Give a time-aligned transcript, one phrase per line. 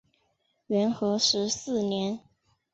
[0.65, 2.21] 元和十四年。